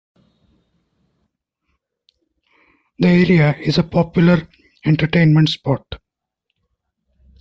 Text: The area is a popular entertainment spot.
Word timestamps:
The 2.97 3.07
area 3.07 3.55
is 3.59 3.77
a 3.77 3.83
popular 3.83 4.47
entertainment 4.83 5.49
spot. 5.49 6.01